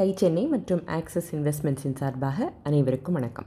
[0.00, 3.46] Tie Chennai மற்றும் access இன்வெஸ்ட்மெண்ட்ஸின் சார்பாக அனைவருக்கும் வணக்கம்.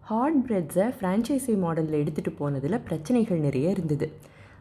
[0.00, 4.12] ஹார்ட் பிரெட்ஸை ஃப்ரான்ச்சைசி மாடலில் எடுத்துகிட்டு போனதில் பிரச்சனைகள் நிறைய இருந்தது.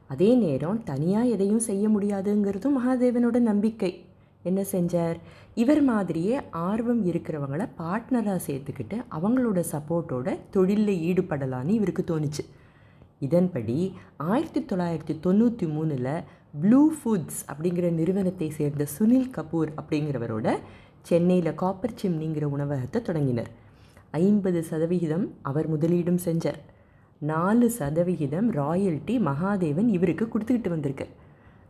[0.07, 4.05] அதே நேரம் தனியாக எதையும் செய்ய முடியாதுங்கிறதும் மகாதேவனோட நம்பிக்கை.
[4.43, 5.15] என்ன செஞ்சார்?
[5.55, 12.45] இவர் மாதிரியே ஆர்வம் இருக்கிறவங்கள பார்ட்னராக சேர்த்துக்கிட்டு அவங்களோட சப்போர்ட்டோட தொழிலில் ஈடுபடலான்னு இவருக்கு தோணுச்சு.
[13.19, 16.23] இதன்படி ஆயிரத்தி தொள்ளாயிரத்தி தொண்ணூற்றி மூணில்
[16.61, 20.59] ப்ளூ ஃபுட்ஸ் அப்படிங்கிற நிறுவனத்தை சேர்ந்த சுனில் கபூர் அப்படிங்கிறவரோட
[21.09, 23.49] சென்னையில் காப்பர் சிம்னிங்கிற உணவகத்தை தொடங்கினர்.
[24.11, 26.61] ஐம்பது சதவிகிதம் அவர் முதலீடும் செஞ்சார்.
[27.21, 31.07] நாலு சதவிகிதம் ராயல்ட்டி மகாதேவன் இவருக்கு கொடுத்துக்கிட்டு வந்திருக்கு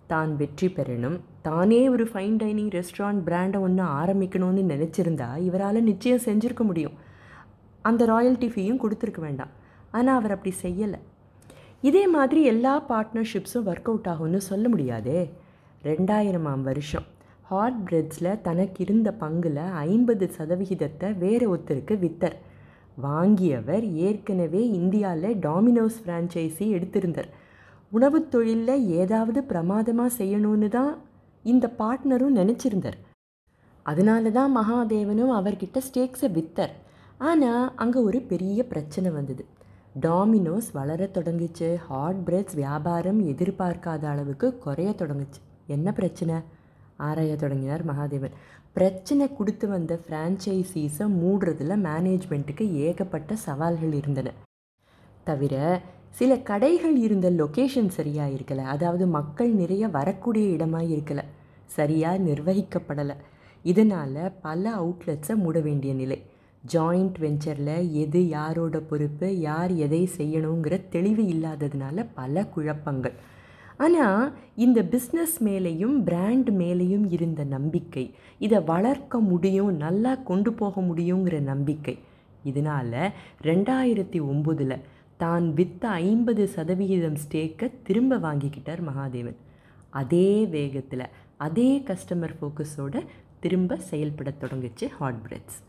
[0.07, 6.63] தான் வெற்றி பெறணும் தானே ஒரு ஃபைன் டைனிங் ரெஸ்டாரண்ட் பிராண்டை ஒன்று ஆரம்பிக்கணும்னு நினச்சிருந்தா இவரால் நிச்சயம் செஞ்சுருக்க
[6.69, 6.95] முடியும்.
[7.81, 9.53] அந்த ராயல்ட்டி ஃபீயும் கொடுத்துருக்க வேண்டாம்.
[9.91, 10.99] ஆனால் அவர் அப்படி செய்யலை.
[11.81, 15.19] இதே மாதிரி எல்லா பார்ட்னர்ஷிப்ஸும் ஒர்க் அவுட் ஆகும்னு சொல்ல முடியாதே.
[15.83, 17.07] ரெண்டாயிரமாம் வருஷம்.
[17.51, 22.35] ஹார்ட் பிரெட்ஸில் தனக்கு இருந்த பங்கில் ஐம்பது சதவிகிதத்தை வேறு ஒருத்தருக்கு வித்தர்.
[22.97, 27.29] வாங்கியவர் ஏற்கனவே இந்தியாவில் டாமினோஸ் ஃப்ரான்ச்சைஸி எடுத்திருந்தார்.
[27.91, 30.93] உணவுத் தொழிலில் ஏதாவது பிரமாதமாக செய்யணும்னு தான்
[31.45, 32.97] இந்த பார்ட்னரும் நினச்சிருந்தார்.
[33.85, 36.73] அதனால தான் மகாதேவனும் அவர்கிட்ட ஸ்டேக்ஸை வித்தர்.
[37.29, 39.45] ஆனால் அங்கே ஒரு பெரிய பிரச்சனை வந்தது.
[40.07, 41.69] டாமினோஸ் வளர தொடங்குச்சு.
[41.89, 45.41] ஹாட் பிரெட்ஸ் வியாபாரம் எதிர்பார்க்காத அளவுக்கு குறைய தொடங்குச்சு.
[45.67, 46.37] என்ன பிரச்சனை?
[47.07, 48.37] ஆராய தொடங்கினார் மகாதேவன்.
[48.73, 54.31] பிரச்சனை கொடுத்து வந்த ஃப்ரான்ச்சைசீஸை மூடுறதுல மேனேஜ்மெண்ட்டுக்கு ஏகப்பட்ட சவால்கள் இருந்தன.
[55.23, 55.55] தவிர
[56.09, 58.63] சில கடைகள் இருந்த லொக்கேஷன் சரியாக இருக்கலை.
[58.75, 61.25] அதாவது மக்கள் நிறைய வரக்கூடிய இடமாக இருக்கலை.
[61.77, 63.15] சரியாக நிர்வகிக்கப்படலை.
[63.65, 66.17] இதனால் பல அவுட்லெட்ஸை மூட வேண்டிய நிலை.
[66.73, 73.15] ஜாயிண்ட் வெஞ்சரில் எது யாரோட பொறுப்பு யார் எதை செய்யணுங்கிற தெளிவு இல்லாததுனால பல குழப்பங்கள்.
[73.77, 78.05] ஆனால் இந்த பிஸ்னஸ் மேலேயும் பிராண்ட் மேலேயும் இருந்த நம்பிக்கை
[78.37, 81.95] இதை வளர்க்க முடியும் நல்லா கொண்டு போக முடியுங்கிற நம்பிக்கை
[82.43, 82.99] இதனால்
[83.49, 84.83] ரெண்டாயிரத்தி ஒம்போதில்
[85.17, 89.39] தான் விற்ற ஐம்பது சதவிகிதம் ஸ்டேக்கை திரும்ப வாங்கிக்கிட்டார் மகாதேவன்.
[89.89, 92.95] அதே வேகத்தில் அதே கஸ்டமர் ஃபோக்கஸோட
[93.39, 95.59] திரும்ப செயல்பட தொடங்குச்சு ஹாட் பிரெட்ஸ்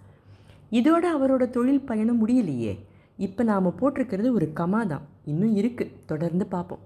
[0.78, 2.74] இதோட அவரோட தொழில் பயணம் முடியலையே.
[3.18, 5.04] இப்போ நாம் போட்டிருக்கிறது ஒரு கமா தான்.
[5.24, 6.82] இன்னும் இருக்குது தொடர்ந்து பார்ப்போம்.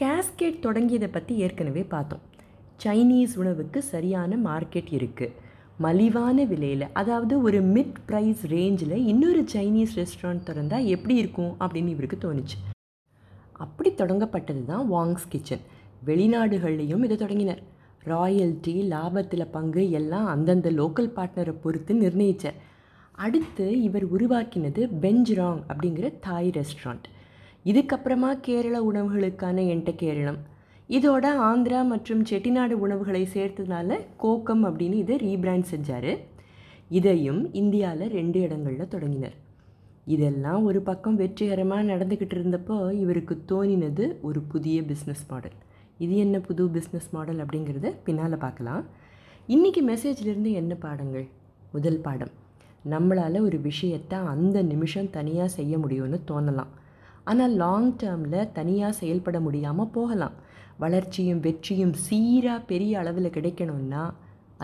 [0.00, 2.24] கேஸ்கேட் தொடங்கியதை பற்றி ஏற்கனவே பார்த்தோம்.
[2.82, 5.34] சைனீஸ் உணவுக்கு சரியான மார்க்கெட் இருக்குது
[5.84, 12.18] மலிவான விலையில் அதாவது ஒரு மிட் ப்ரைஸ் ரேஞ்சில் இன்னொரு சைனீஸ் ரெஸ்டாரண்ட் திறந்தால் எப்படி இருக்கும் அப்படின்னு இவருக்கு
[12.24, 12.58] தோணுச்சு.
[13.64, 15.64] அப்படி தொடங்கப்பட்டது தான் வாங்ஸ் கிச்சன்
[16.10, 17.62] வெளிநாடுகள்லேயும் இதை தொடங்கினர்.
[18.12, 22.58] ராயல்ட்டி லாபத்தில் பங்கு எல்லாம் அந்தந்த லோக்கல் பார்ட்னரை பொறுத்து நிர்ணயித்தார்
[23.26, 27.06] அடுத்து இவர் உருவாக்கினது பெஞ்ச்ராங் அப்படிங்கிற தாய் ரெஸ்டாரண்ட்
[27.70, 30.38] இதுக்கப்புறமா கேரள உணவுகளுக்கான என்ட கேரளம்.
[30.96, 36.12] இதோட ஆந்திரா மற்றும் செட்டிநாடு உணவுகளை சேர்த்ததுனால கோக்கம் அப்படின்னு இதை ரீபிராண்ட் செஞ்சார்.
[36.98, 39.36] இதையும் இந்தியாவில் ரெண்டு இடங்களில் தொடங்கினர்.
[40.14, 45.56] இதெல்லாம் ஒரு பக்கம் வெற்றிகரமாக நடந்துக்கிட்டு இருந்தப்போ இவருக்கு தோணினது ஒரு புதிய பிஸ்னஸ் மாடல்
[46.04, 48.82] இது என்ன புது பிஸ்னஸ் மாடல் அப்படிங்கிறத பின்னால் பார்க்கலாம்.
[49.54, 51.26] இன்றைக்கி மெசேஜ்லேருந்து என்ன பாடங்கள்?
[51.72, 52.32] முதல் பாடம்.
[52.92, 56.72] நம்மளால் ஒரு விஷயத்தை அந்த நிமிஷம் தனியாக செய்ய முடியும்னு தோணலாம்.
[57.30, 60.36] ஆனால் லாங் டேர்மில் தனியாக செயல்பட முடியாமல் போகலாம்.
[60.82, 64.04] வளர்ச்சியும் வெற்றியும் சீராக பெரிய அளவில் கிடைக்கணும்னா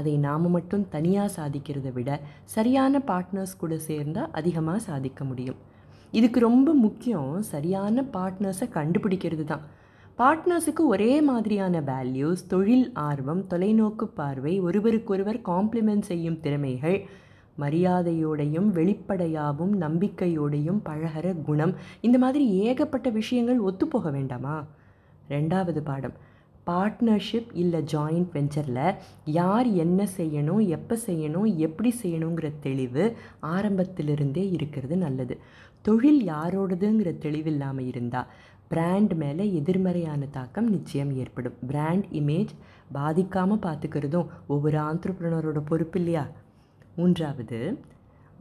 [0.00, 2.10] அதை நாம் மட்டும் தனியாக சாதிக்கிறத விட
[2.54, 5.58] சரியான பார்ட்னர்ஸ் கூட சேர்ந்தால் அதிகமாக சாதிக்க முடியும்.
[6.12, 9.64] இதுக்கு ரொம்ப முக்கியம் சரியான பார்ட்னர்ஸை கண்டுபிடிக்கிறது தான்.
[10.18, 16.98] பார்ட்னர்ஸுக்கு ஒரே மாதிரியான வேல்யூஸ் தொழில் ஆர்வம் தொலைநோக்கு பார்வை ஒருவருக்கொருவர் காம்ப்ளிமெண்ட் செய்யும் திறமைகள்
[17.58, 21.74] மரியாதையோடையும் வெளிப்படையாகவும் நம்பிக்கையோடையும் பழகிற குணம்.
[22.00, 24.64] இந்த மாதிரி ஏகப்பட்ட விஷயங்கள் ஒத்துப்போக வேண்டாமா?
[25.28, 26.16] ரெண்டாவது பாடம்.
[26.66, 35.36] பார்ட்னர்ஷிப் இல்லை ஜாயிண்ட் வெஞ்சரில் யார் என்ன செய்யணும் எப்போ செய்யணும் எப்படி செய்யணுங்கிற தெளிவு ஆரம்பத்திலிருந்தே இருக்கிறது நல்லது.
[35.82, 38.26] தொழில் யாரோடதுங்கிற தெளிவு இல்லாமல் இருந்தால்
[38.68, 41.56] பிராண்ட் மேலே எதிர்மறையான தாக்கம் நிச்சயம் ஏற்படும்.
[41.66, 42.52] பிராண்ட் இமேஜ்
[42.94, 46.30] பாதிக்காமல் பார்த்துக்கிறதும் ஒவ்வொரு ஆண்டர்ப்ரனரோட பொறுப்பு இல்லையா?
[46.96, 47.58] மூன்றாவது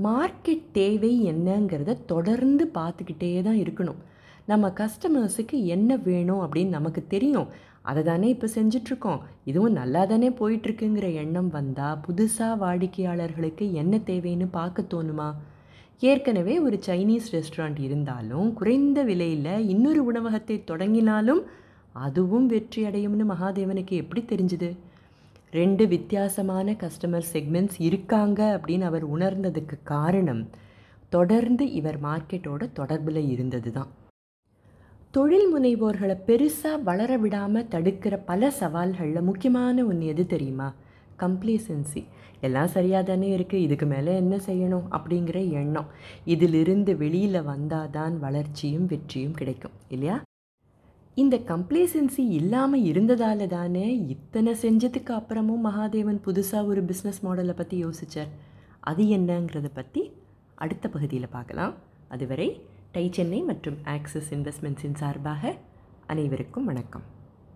[0.06, 4.00] மார்க்கெட் தேவை என்னங்கிறத தொடர்ந்து பார்த்துக்கிட்டே தான் இருக்கணும்.
[4.46, 7.48] நம்ம கஸ்டமர்ஸுக்கு என்ன வேணும் அப்படின்னு நமக்கு தெரியும்.
[7.90, 9.22] அதை தானே இப்போ செஞ்சிட்ருக்கோம்.
[9.50, 15.30] இதுவும் நல்லா தானே போயிட்டுருக்குங்கிற எண்ணம் வந்தால் புதுசாக வாடிக்கையாளர்களுக்கு என்ன தேவைன்னு பார்க்க தோணுமா?
[16.10, 21.42] ஏற்கனவே ஒரு சைனீஸ் ரெஸ்டாரண்ட் இருந்தாலும் குறைந்த விலையில் இன்னொரு உணவகத்தை தொடங்கினாலும்
[22.06, 24.70] அதுவும் வெற்றி அடையும்னு மகாதேவனுக்கு எப்படி தெரிஞ்சுது?
[25.54, 30.44] ரெண்டு வித்தியாசமான கஸ்டமர் செக்மெண்ட்ஸ் இருக்காங்க அப்படின்னு அவர் உணர்ந்ததுக்கு காரணம்
[31.10, 33.90] தொடர்ந்து இவர் மார்க்கெட்டோட தொடர்பில் இருந்தது தான்
[35.14, 40.70] தொழில் முனைவோர்களை பெருசாக வளர விடாமல் தடுக்கிற பல சவால்களில் முக்கியமான ஒன்று எது தெரியுமா?
[41.18, 42.02] கம்ப்ளீசன்சி
[42.42, 45.90] எல்லாம் சரியாக தானே இருக்குது இதுக்கு மேலே என்ன செய்யணும் அப்படிங்கிற எண்ணம்.
[46.26, 50.18] இதிலிருந்து வெளியில் வந்தால் தான் வளர்ச்சியும் வெற்றியும் கிடைக்கும் இல்லையா?
[51.16, 58.32] இந்த கம்ப்ளேசன்சி இல்லாமல் இருந்ததால தானே இத்தனை செஞ்சதுக்கு அப்புறமும் மகாதேவன் புதுசாக ஒரு பிஸ்னஸ் மாடலை பற்றி யோசித்தார்
[58.80, 60.12] அது என்னங்கிறத பற்றி
[60.56, 61.74] அடுத்த பகுதியில் பார்க்கலாம்.
[62.10, 62.62] அதுவரை
[62.92, 65.54] டை சென்னை மற்றும் ஆக்சிஸ் இன்வெஸ்ட்மெண்ட்ஸின் சார்பாக
[66.08, 67.04] அனைவருக்கும் வணக்கம்.